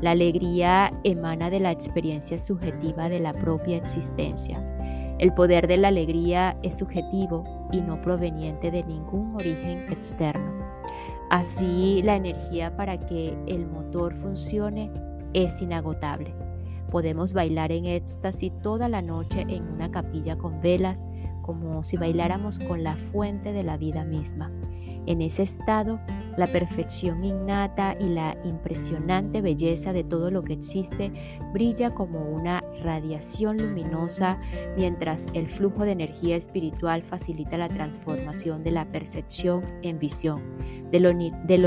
La 0.00 0.12
alegría 0.12 0.92
emana 1.04 1.50
de 1.50 1.60
la 1.60 1.70
experiencia 1.70 2.38
subjetiva 2.38 3.08
de 3.08 3.20
la 3.20 3.32
propia 3.32 3.76
existencia. 3.76 4.75
El 5.18 5.32
poder 5.32 5.66
de 5.66 5.78
la 5.78 5.88
alegría 5.88 6.58
es 6.62 6.76
subjetivo 6.76 7.44
y 7.72 7.80
no 7.80 8.02
proveniente 8.02 8.70
de 8.70 8.84
ningún 8.84 9.34
origen 9.34 9.90
externo. 9.90 10.52
Así, 11.30 12.02
la 12.02 12.16
energía 12.16 12.76
para 12.76 12.98
que 12.98 13.34
el 13.46 13.66
motor 13.66 14.14
funcione 14.14 14.90
es 15.32 15.62
inagotable. 15.62 16.34
Podemos 16.90 17.32
bailar 17.32 17.72
en 17.72 17.86
éxtasis 17.86 18.52
toda 18.62 18.90
la 18.90 19.00
noche 19.00 19.46
en 19.48 19.66
una 19.68 19.90
capilla 19.90 20.36
con 20.36 20.60
velas, 20.60 21.04
como 21.42 21.82
si 21.82 21.96
bailáramos 21.96 22.58
con 22.58 22.84
la 22.84 22.96
fuente 22.96 23.52
de 23.52 23.62
la 23.62 23.78
vida 23.78 24.04
misma. 24.04 24.50
En 25.06 25.22
ese 25.22 25.44
estado, 25.44 26.00
la 26.36 26.46
perfección 26.46 27.24
innata 27.24 27.96
y 27.98 28.08
la 28.08 28.36
impresionante 28.44 29.40
belleza 29.40 29.92
de 29.92 30.04
todo 30.04 30.30
lo 30.30 30.42
que 30.42 30.52
existe 30.52 31.12
brilla 31.52 31.94
como 31.94 32.20
una 32.20 32.62
radiación 32.82 33.56
luminosa 33.56 34.38
mientras 34.76 35.26
el 35.32 35.48
flujo 35.48 35.84
de 35.84 35.92
energía 35.92 36.36
espiritual 36.36 37.02
facilita 37.02 37.56
la 37.56 37.68
transformación 37.68 38.62
de 38.62 38.72
la 38.72 38.84
percepción 38.86 39.62
en 39.82 39.98
visión, 39.98 40.42
de 40.90 41.00
lo, 41.00 41.12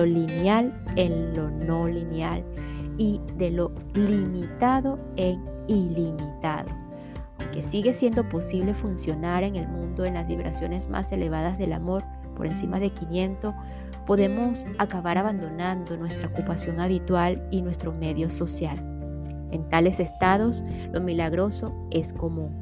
lineal 0.06 0.84
en 0.96 1.36
lo 1.36 1.50
no 1.50 1.88
lineal 1.88 2.44
y 2.98 3.20
de 3.38 3.52
lo 3.52 3.72
limitado 3.96 5.00
en 5.16 5.44
ilimitado. 5.68 6.70
Aunque 7.40 7.62
sigue 7.62 7.94
siendo 7.94 8.28
posible 8.28 8.74
funcionar 8.74 9.44
en 9.44 9.56
el 9.56 9.68
mundo 9.68 10.06
en 10.06 10.16
las 10.16 10.28
vibraciones 10.28 10.90
más 10.90 11.12
elevadas 11.12 11.58
del 11.58 11.74
amor, 11.74 12.04
por 12.40 12.48
encima 12.48 12.80
de 12.80 12.90
500, 12.90 13.54
podemos 14.08 14.66
acabar 14.78 15.18
abandonando 15.18 15.98
nuestra 15.98 16.30
ocupación 16.30 16.80
habitual 16.80 17.46
y 17.52 17.62
nuestro 17.62 17.92
medio 17.92 18.30
social. 18.30 18.78
En 19.52 19.68
tales 19.68 20.00
estados, 20.00 20.64
lo 20.94 21.02
milagroso 21.02 21.86
es 21.92 22.14
común. 22.14 22.62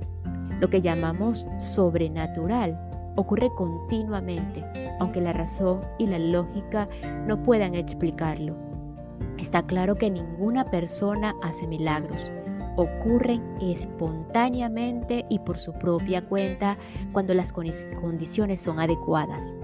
Lo 0.59 0.67
que 0.71 0.81
llamamos 0.81 1.45
sobrenatural 1.59 2.75
ocurre 3.17 3.51
continuamente, 3.55 4.65
aunque 4.99 5.21
la 5.21 5.31
razón 5.31 5.81
y 5.99 6.07
la 6.07 6.17
lógica 6.17 6.89
no 7.27 7.43
puedan 7.43 7.75
explicarlo. 7.75 8.55
Está 9.37 9.61
claro 9.61 9.93
que 9.93 10.09
ninguna 10.09 10.65
persona 10.65 11.35
hace 11.43 11.67
milagros. 11.67 12.31
Ocurren 12.77 13.43
espontáneamente 13.59 15.25
y 15.29 15.39
por 15.39 15.57
su 15.57 15.73
propia 15.73 16.23
cuenta 16.25 16.77
cuando 17.11 17.33
las 17.33 17.51
condiciones 17.51 18.61
son 18.61 18.79
adecuadas. 18.79 19.55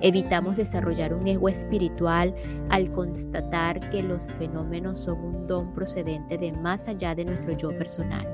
Evitamos 0.00 0.56
desarrollar 0.56 1.12
un 1.12 1.26
ego 1.26 1.48
espiritual 1.48 2.34
al 2.68 2.90
constatar 2.92 3.80
que 3.90 4.02
los 4.02 4.30
fenómenos 4.34 5.00
son 5.00 5.18
un 5.18 5.46
don 5.46 5.72
procedente 5.72 6.38
de 6.38 6.52
más 6.52 6.86
allá 6.88 7.14
de 7.14 7.24
nuestro 7.24 7.56
yo 7.56 7.70
personal. 7.70 8.26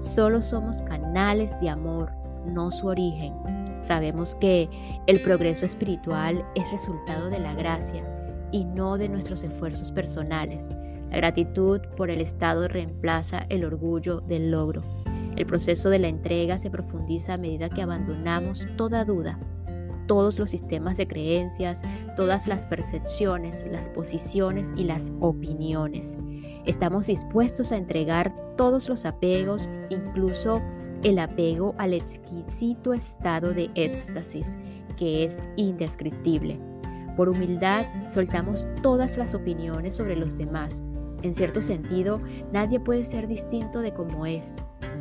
Solo 0.00 0.42
somos 0.42 0.82
canales 0.82 1.58
de 1.60 1.70
amor, 1.70 2.12
no 2.46 2.70
su 2.70 2.88
origen. 2.88 3.34
Sabemos 3.80 4.34
que 4.34 4.68
el 5.06 5.20
progreso 5.20 5.64
espiritual 5.64 6.44
es 6.54 6.70
resultado 6.70 7.30
de 7.30 7.38
la 7.38 7.54
gracia 7.54 8.04
y 8.52 8.64
no 8.64 8.98
de 8.98 9.08
nuestros 9.08 9.44
esfuerzos 9.44 9.92
personales. 9.92 10.68
La 11.10 11.18
gratitud 11.18 11.80
por 11.96 12.10
el 12.10 12.20
estado 12.20 12.68
reemplaza 12.68 13.46
el 13.48 13.64
orgullo 13.64 14.20
del 14.20 14.50
logro. 14.50 14.82
El 15.36 15.46
proceso 15.46 15.90
de 15.90 15.98
la 15.98 16.08
entrega 16.08 16.58
se 16.58 16.70
profundiza 16.70 17.34
a 17.34 17.38
medida 17.38 17.68
que 17.68 17.82
abandonamos 17.82 18.66
toda 18.76 19.04
duda 19.04 19.38
todos 20.08 20.38
los 20.40 20.50
sistemas 20.50 20.96
de 20.96 21.06
creencias, 21.06 21.82
todas 22.16 22.48
las 22.48 22.66
percepciones, 22.66 23.64
las 23.70 23.88
posiciones 23.90 24.72
y 24.74 24.82
las 24.82 25.12
opiniones. 25.20 26.18
Estamos 26.66 27.06
dispuestos 27.06 27.70
a 27.70 27.76
entregar 27.76 28.34
todos 28.56 28.88
los 28.88 29.04
apegos, 29.04 29.70
incluso 29.90 30.60
el 31.04 31.20
apego 31.20 31.76
al 31.78 31.94
exquisito 31.94 32.92
estado 32.92 33.52
de 33.52 33.70
éxtasis, 33.76 34.58
que 34.96 35.24
es 35.24 35.40
indescriptible. 35.54 36.58
Por 37.16 37.28
humildad, 37.28 37.86
soltamos 38.10 38.66
todas 38.82 39.16
las 39.16 39.34
opiniones 39.34 39.94
sobre 39.94 40.16
los 40.16 40.36
demás. 40.36 40.82
En 41.22 41.34
cierto 41.34 41.62
sentido, 41.62 42.20
nadie 42.52 42.80
puede 42.80 43.04
ser 43.04 43.26
distinto 43.26 43.80
de 43.80 43.92
como 43.92 44.26
es. 44.26 44.54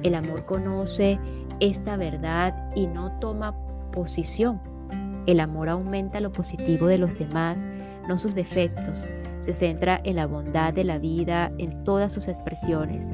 El 0.03 0.15
amor 0.15 0.45
conoce 0.45 1.19
esta 1.59 1.97
verdad 1.97 2.71
y 2.75 2.87
no 2.87 3.17
toma 3.19 3.55
posición 3.91 4.59
el 5.27 5.41
amor 5.41 5.67
aumenta 5.67 6.21
lo 6.21 6.31
positivo 6.31 6.87
de 6.87 6.97
los 6.97 7.19
demás, 7.19 7.67
no 8.07 8.17
sus 8.17 8.33
defectos. 8.33 9.09
Se 9.39 9.53
centra 9.53 9.99
en 10.05 10.15
la 10.15 10.25
bondad 10.25 10.73
de 10.73 10.85
la 10.85 10.99
vida 10.99 11.51
en 11.57 11.83
todas 11.83 12.13
sus 12.13 12.29
expresiones. 12.29 13.11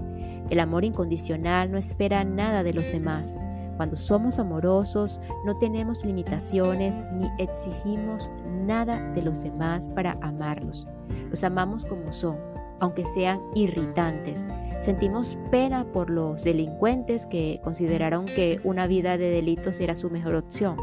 El 0.52 0.60
amor 0.60 0.86
incondicional 0.86 1.72
no 1.72 1.78
espera 1.80 2.24
nada 2.24 2.62
de 2.62 2.74
los 2.74 2.92
demás. 2.92 3.36
Cuando 3.78 3.98
somos 3.98 4.38
amorosos 4.38 5.20
no 5.44 5.58
tenemos 5.58 6.06
limitaciones 6.06 7.02
ni 7.14 7.28
exigimos 7.40 8.32
nada 8.64 9.12
de 9.14 9.24
los 9.24 9.42
demás 9.42 9.90
para 9.90 10.16
amarlos. 10.22 10.88
Los 11.32 11.44
amamos 11.44 11.84
como 11.84 12.14
son, 12.14 12.38
aunque 12.80 13.06
sean 13.06 13.42
irritantes. 13.56 14.46
Sentimos 14.82 15.38
pena 15.50 15.86
por 15.86 16.10
los 16.10 16.44
delincuentes 16.44 17.26
que 17.26 17.62
consideraron 17.64 18.26
que 18.26 18.60
una 18.66 18.86
vida 18.86 19.18
de 19.18 19.30
delitos 19.30 19.80
era 19.80 19.96
su 19.96 20.10
mejor 20.10 20.36
opción 20.36 20.76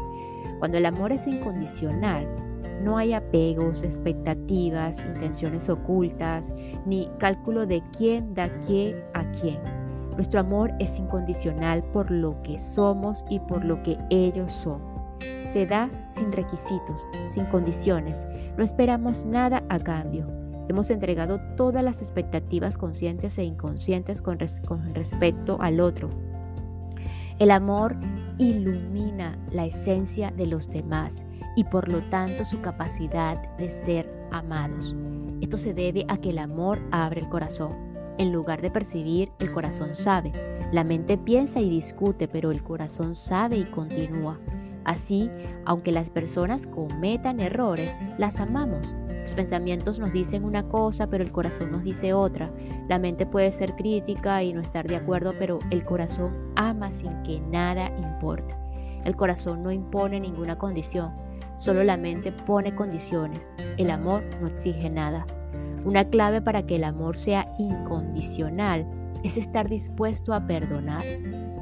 Cuando 0.57 0.77
el 0.77 0.87
amor 0.87 1.11
es 1.11 1.27
incondicional, 1.27 2.27
no 2.83 2.97
hay 2.97 3.13
apegos, 3.13 3.83
expectativas, 3.83 5.05
intenciones 5.05 5.69
ocultas, 5.69 6.51
ni 6.85 7.09
cálculo 7.19 7.67
de 7.67 7.83
quién 7.95 8.33
da 8.33 8.49
qué 8.67 9.03
a 9.13 9.23
quién. 9.31 9.59
Nuestro 10.15 10.39
amor 10.39 10.71
es 10.79 10.97
incondicional 10.97 11.83
por 11.83 12.09
lo 12.11 12.41
que 12.43 12.59
somos 12.59 13.23
y 13.29 13.39
por 13.39 13.63
lo 13.63 13.81
que 13.83 13.97
ellos 14.09 14.51
son. 14.51 14.81
Se 15.47 15.65
da 15.65 15.89
sin 16.09 16.31
requisitos, 16.31 17.07
sin 17.27 17.45
condiciones. 17.45 18.25
No 18.57 18.63
esperamos 18.63 19.25
nada 19.25 19.63
a 19.69 19.79
cambio. 19.79 20.40
Hemos 20.69 20.89
entregado 20.89 21.39
todas 21.57 21.83
las 21.83 22.01
expectativas 22.01 22.77
conscientes 22.77 23.37
e 23.37 23.43
inconscientes 23.43 24.21
con, 24.21 24.39
respecto 24.39 25.57
al 25.61 25.79
otro. 25.79 26.09
El 27.39 27.51
amor 27.51 27.95
ilumina 28.37 29.37
la 29.51 29.65
esencia 29.65 30.31
de 30.31 30.47
los 30.47 30.69
demás 30.69 31.25
y 31.55 31.63
por 31.63 31.91
lo 31.91 32.01
tanto 32.09 32.45
su 32.45 32.61
capacidad 32.61 33.57
de 33.57 33.69
ser 33.69 34.09
amados. 34.31 34.95
Esto 35.41 35.57
se 35.57 35.73
debe 35.73 36.05
a 36.07 36.17
que 36.17 36.29
el 36.29 36.37
amor 36.37 36.79
abre 36.91 37.21
el 37.21 37.29
corazón. 37.29 37.75
En 38.17 38.31
lugar 38.31 38.61
de 38.61 38.69
percibir, 38.69 39.31
el 39.39 39.51
corazón 39.51 39.95
sabe. 39.95 40.31
La 40.71 40.83
mente 40.83 41.17
piensa 41.17 41.59
y 41.59 41.69
discute, 41.69 42.27
pero 42.27 42.51
el 42.51 42.63
corazón 42.63 43.15
sabe 43.15 43.57
y 43.57 43.65
continúa. 43.65 44.39
Así, 44.83 45.29
aunque 45.65 45.91
las 45.91 46.09
personas 46.09 46.67
cometan 46.67 47.39
errores, 47.39 47.95
las 48.17 48.39
amamos. 48.39 48.95
Los 49.23 49.33
pensamientos 49.33 49.99
nos 49.99 50.11
dicen 50.11 50.43
una 50.43 50.63
cosa, 50.63 51.07
pero 51.07 51.23
el 51.23 51.31
corazón 51.31 51.71
nos 51.71 51.83
dice 51.83 52.13
otra. 52.13 52.51
La 52.89 52.99
mente 52.99 53.25
puede 53.25 53.51
ser 53.51 53.75
crítica 53.75 54.43
y 54.43 54.53
no 54.53 54.61
estar 54.61 54.87
de 54.87 54.95
acuerdo, 54.95 55.33
pero 55.37 55.59
el 55.69 55.85
corazón 55.85 56.51
ama 56.55 56.91
sin 56.91 57.21
que 57.23 57.39
nada 57.39 57.91
importe. 57.97 58.55
El 59.05 59.15
corazón 59.15 59.63
no 59.63 59.71
impone 59.71 60.19
ninguna 60.19 60.57
condición, 60.57 61.11
solo 61.57 61.83
la 61.83 61.97
mente 61.97 62.31
pone 62.31 62.75
condiciones. 62.75 63.51
El 63.77 63.89
amor 63.89 64.23
no 64.41 64.47
exige 64.47 64.89
nada. 64.89 65.25
Una 65.85 66.05
clave 66.05 66.41
para 66.41 66.65
que 66.65 66.75
el 66.75 66.83
amor 66.83 67.17
sea 67.17 67.47
incondicional 67.57 68.85
es 69.23 69.37
estar 69.37 69.67
dispuesto 69.67 70.33
a 70.33 70.45
perdonar. 70.45 71.03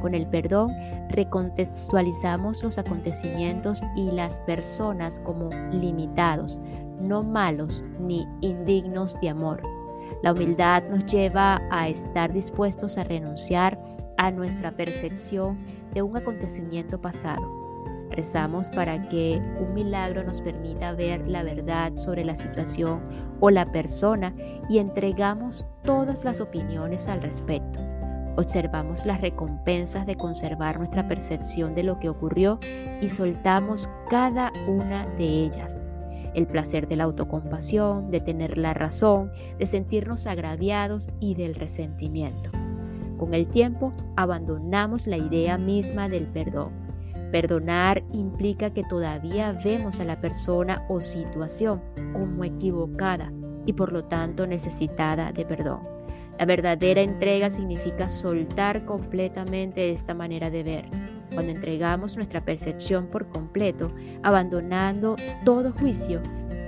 Con 0.01 0.13
el 0.15 0.27
perdón 0.27 0.73
recontextualizamos 1.09 2.63
los 2.63 2.77
acontecimientos 2.77 3.81
y 3.95 4.11
las 4.11 4.39
personas 4.41 5.19
como 5.21 5.49
limitados, 5.71 6.59
no 7.01 7.23
malos 7.23 7.83
ni 7.99 8.27
indignos 8.41 9.19
de 9.21 9.29
amor. 9.29 9.61
La 10.23 10.33
humildad 10.33 10.83
nos 10.89 11.05
lleva 11.05 11.61
a 11.71 11.87
estar 11.87 12.33
dispuestos 12.33 12.97
a 12.97 13.03
renunciar 13.03 13.79
a 14.17 14.31
nuestra 14.31 14.71
percepción 14.71 15.57
de 15.93 16.01
un 16.01 16.17
acontecimiento 16.17 16.99
pasado. 16.99 17.59
Rezamos 18.11 18.69
para 18.69 19.07
que 19.07 19.39
un 19.61 19.73
milagro 19.73 20.23
nos 20.23 20.41
permita 20.41 20.93
ver 20.93 21.27
la 21.27 21.43
verdad 21.43 21.93
sobre 21.97 22.25
la 22.25 22.35
situación 22.35 23.01
o 23.39 23.49
la 23.49 23.65
persona 23.65 24.33
y 24.67 24.79
entregamos 24.79 25.63
todas 25.83 26.25
las 26.25 26.41
opiniones 26.41 27.07
al 27.07 27.21
respecto. 27.21 27.68
Observamos 28.39 29.05
las 29.05 29.19
recompensas 29.19 30.05
de 30.05 30.15
conservar 30.15 30.77
nuestra 30.77 31.09
percepción 31.09 31.75
de 31.75 31.83
lo 31.83 31.99
que 31.99 32.07
ocurrió 32.07 32.57
y 33.01 33.09
soltamos 33.09 33.89
cada 34.09 34.53
una 34.65 35.05
de 35.17 35.25
ellas. 35.25 35.75
El 36.33 36.47
placer 36.47 36.87
de 36.87 36.95
la 36.95 37.03
autocompasión, 37.03 38.11
de 38.11 38.21
tener 38.21 38.57
la 38.57 38.73
razón, 38.73 39.29
de 39.57 39.65
sentirnos 39.65 40.25
agraviados 40.25 41.09
y 41.19 41.35
del 41.35 41.53
resentimiento. 41.53 42.49
Con 43.17 43.33
el 43.33 43.45
tiempo 43.45 43.91
abandonamos 44.15 45.05
la 45.05 45.17
idea 45.17 45.57
misma 45.57 46.07
del 46.07 46.25
perdón. 46.25 46.71
Perdonar 47.33 48.03
implica 48.13 48.69
que 48.69 48.85
todavía 48.85 49.51
vemos 49.65 49.99
a 49.99 50.05
la 50.05 50.21
persona 50.21 50.85
o 50.87 51.01
situación 51.01 51.81
como 52.13 52.45
equivocada 52.45 53.33
y 53.65 53.73
por 53.73 53.91
lo 53.91 54.05
tanto 54.05 54.47
necesitada 54.47 55.33
de 55.33 55.43
perdón. 55.43 55.98
La 56.39 56.45
verdadera 56.45 57.01
entrega 57.01 57.49
significa 57.49 58.07
soltar 58.07 58.85
completamente 58.85 59.91
esta 59.91 60.13
manera 60.13 60.49
de 60.49 60.63
ver. 60.63 60.85
Cuando 61.33 61.51
entregamos 61.51 62.15
nuestra 62.15 62.45
percepción 62.45 63.07
por 63.07 63.27
completo, 63.27 63.91
abandonando 64.23 65.17
todo 65.43 65.73
juicio, 65.73 66.21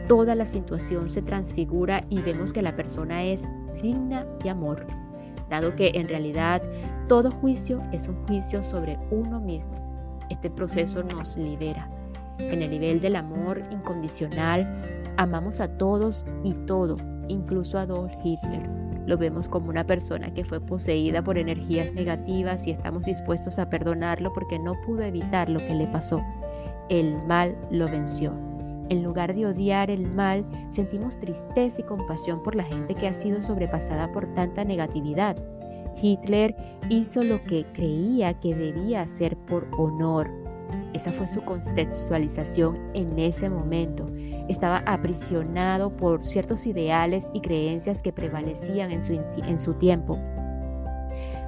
toda 0.09 0.35
la 0.35 0.45
situación 0.45 1.09
se 1.09 1.21
transfigura 1.21 2.01
y 2.09 2.21
vemos 2.21 2.51
que 2.51 2.61
la 2.61 2.75
persona 2.75 3.23
es 3.23 3.43
digna 3.81 4.25
de 4.43 4.49
amor, 4.49 4.85
dado 5.49 5.73
que 5.73 5.91
en 5.95 6.09
realidad 6.09 6.61
todo 7.07 7.31
juicio 7.31 7.81
es 7.93 8.09
un 8.09 8.27
juicio 8.27 8.63
sobre 8.63 8.99
uno 9.09 9.39
mismo. 9.39 9.71
Este 10.29 10.49
proceso 10.49 11.01
nos 11.01 11.37
libera. 11.37 11.89
En 12.39 12.61
el 12.61 12.71
nivel 12.71 12.99
del 12.99 13.15
amor 13.15 13.63
incondicional, 13.71 14.81
amamos 15.15 15.61
a 15.61 15.77
todos 15.77 16.25
y 16.43 16.53
todo, 16.65 16.97
incluso 17.29 17.77
a 17.77 17.83
Adolf 17.83 18.11
Hitler. 18.21 18.90
Lo 19.05 19.17
vemos 19.17 19.47
como 19.47 19.69
una 19.69 19.85
persona 19.85 20.33
que 20.33 20.43
fue 20.43 20.59
poseída 20.59 21.23
por 21.23 21.37
energías 21.37 21.93
negativas 21.93 22.67
y 22.67 22.71
estamos 22.71 23.05
dispuestos 23.05 23.57
a 23.59 23.69
perdonarlo 23.69 24.31
porque 24.33 24.59
no 24.59 24.73
pudo 24.85 25.01
evitar 25.03 25.49
lo 25.49 25.59
que 25.59 25.73
le 25.73 25.87
pasó. 25.87 26.21
El 26.89 27.17
mal 27.25 27.57
lo 27.71 27.87
venció. 27.87 28.33
En 28.89 29.03
lugar 29.03 29.33
de 29.33 29.45
odiar 29.45 29.89
el 29.89 30.05
mal, 30.13 30.45
sentimos 30.69 31.17
tristeza 31.17 31.81
y 31.81 31.85
compasión 31.85 32.43
por 32.43 32.55
la 32.55 32.65
gente 32.65 32.93
que 32.93 33.07
ha 33.07 33.13
sido 33.13 33.41
sobrepasada 33.41 34.11
por 34.11 34.27
tanta 34.33 34.65
negatividad. 34.65 35.37
Hitler 36.01 36.55
hizo 36.89 37.21
lo 37.21 37.41
que 37.43 37.65
creía 37.73 38.33
que 38.33 38.53
debía 38.53 39.01
hacer 39.01 39.37
por 39.37 39.67
honor. 39.77 40.29
Esa 40.93 41.11
fue 41.11 41.27
su 41.27 41.41
contextualización 41.41 42.77
en 42.93 43.17
ese 43.17 43.49
momento 43.49 44.05
estaba 44.51 44.83
aprisionado 44.85 45.95
por 45.95 46.23
ciertos 46.23 46.65
ideales 46.65 47.29
y 47.33 47.41
creencias 47.41 48.01
que 48.01 48.13
prevalecían 48.13 48.91
en 48.91 49.01
su, 49.01 49.13
en 49.13 49.59
su 49.59 49.73
tiempo. 49.75 50.17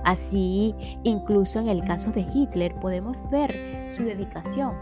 Así, 0.03 0.75
incluso 1.03 1.59
en 1.59 1.69
el 1.69 1.83
caso 1.85 2.11
de 2.11 2.25
Hitler 2.33 2.75
podemos 2.75 3.29
ver 3.29 3.51
su 3.89 4.03
dedicación. 4.03 4.73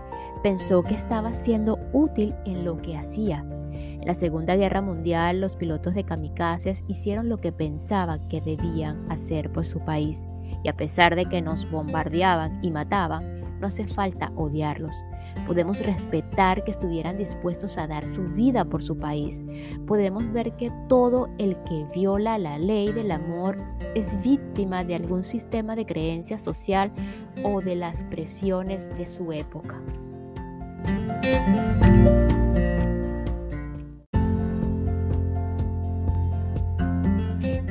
Pensó 0.41 0.81
que 0.81 0.95
estaba 0.95 1.33
siendo 1.33 1.77
útil 1.93 2.33
en 2.45 2.65
lo 2.65 2.81
que 2.81 2.97
hacía. 2.97 3.45
En 3.71 4.07
la 4.07 4.15
Segunda 4.15 4.55
Guerra 4.55 4.81
Mundial, 4.81 5.39
los 5.39 5.55
pilotos 5.55 5.93
de 5.93 6.03
kamikazes 6.03 6.83
hicieron 6.87 7.29
lo 7.29 7.37
que 7.37 7.51
pensaban 7.51 8.27
que 8.27 8.41
debían 8.41 9.09
hacer 9.11 9.51
por 9.51 9.65
su 9.65 9.79
país. 9.81 10.27
Y 10.63 10.69
a 10.69 10.75
pesar 10.75 11.15
de 11.15 11.25
que 11.25 11.41
nos 11.41 11.69
bombardeaban 11.69 12.59
y 12.63 12.71
mataban, 12.71 13.59
no 13.59 13.67
hace 13.67 13.85
falta 13.85 14.31
odiarlos. 14.35 15.03
Podemos 15.47 15.85
respetar 15.85 16.63
que 16.63 16.71
estuvieran 16.71 17.17
dispuestos 17.17 17.77
a 17.77 17.87
dar 17.87 18.05
su 18.05 18.23
vida 18.29 18.65
por 18.65 18.83
su 18.83 18.97
país. 18.97 19.43
Podemos 19.85 20.31
ver 20.31 20.55
que 20.55 20.71
todo 20.87 21.29
el 21.37 21.57
que 21.63 21.85
viola 21.93 22.37
la 22.37 22.57
ley 22.57 22.91
del 22.91 23.11
amor 23.11 23.57
es 23.95 24.19
víctima 24.21 24.83
de 24.83 24.95
algún 24.95 25.23
sistema 25.23 25.75
de 25.75 25.85
creencia 25.85 26.37
social 26.37 26.91
o 27.43 27.61
de 27.61 27.75
las 27.75 28.03
presiones 28.05 28.95
de 28.97 29.07
su 29.07 29.31
época. 29.31 29.81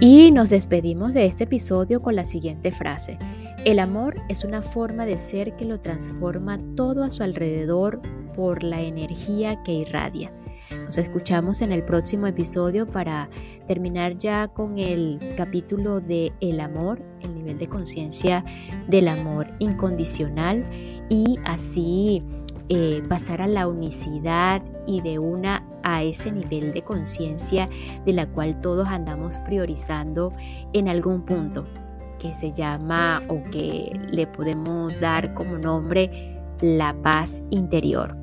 Y 0.02 0.30
nos 0.30 0.48
despedimos 0.48 1.12
de 1.12 1.26
este 1.26 1.44
episodio 1.44 2.00
con 2.00 2.16
la 2.16 2.24
siguiente 2.24 2.72
frase. 2.72 3.18
El 3.66 3.78
amor 3.78 4.14
es 4.30 4.42
una 4.42 4.62
forma 4.62 5.04
de 5.04 5.18
ser 5.18 5.54
que 5.54 5.66
lo 5.66 5.80
transforma 5.80 6.58
todo 6.76 7.04
a 7.04 7.10
su 7.10 7.22
alrededor 7.22 8.00
por 8.34 8.62
la 8.62 8.80
energía 8.80 9.62
que 9.64 9.72
irradia. 9.72 10.32
Nos 10.86 10.96
escuchamos 10.96 11.60
en 11.60 11.70
el 11.70 11.84
próximo 11.84 12.26
episodio 12.26 12.86
para 12.86 13.28
terminar 13.66 14.16
ya 14.16 14.48
con 14.48 14.78
el 14.78 15.18
capítulo 15.36 16.00
de 16.00 16.32
el 16.40 16.58
amor, 16.58 17.02
el 17.20 17.34
nivel 17.34 17.58
de 17.58 17.68
conciencia 17.68 18.46
del 18.88 19.08
amor 19.08 19.48
incondicional 19.58 20.64
y 21.10 21.38
así 21.44 22.22
eh, 22.70 23.02
pasar 23.10 23.42
a 23.42 23.46
la 23.46 23.68
unicidad 23.68 24.62
y 24.86 25.02
de 25.02 25.18
una 25.18 25.66
a 25.82 26.02
ese 26.02 26.32
nivel 26.32 26.72
de 26.72 26.82
conciencia 26.82 27.68
de 28.06 28.12
la 28.14 28.26
cual 28.26 28.58
todos 28.62 28.88
andamos 28.88 29.38
priorizando 29.40 30.32
en 30.72 30.88
algún 30.88 31.26
punto 31.26 31.66
que 32.20 32.34
se 32.34 32.52
llama 32.52 33.20
o 33.28 33.42
que 33.50 33.98
le 34.12 34.26
podemos 34.26 34.98
dar 35.00 35.34
como 35.34 35.58
nombre 35.58 36.38
la 36.60 36.94
paz 37.02 37.42
interior. 37.50 38.16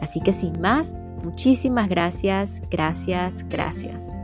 Así 0.00 0.20
que 0.20 0.32
sin 0.32 0.60
más, 0.60 0.94
muchísimas 1.24 1.88
gracias, 1.88 2.60
gracias, 2.70 3.44
gracias. 3.48 4.14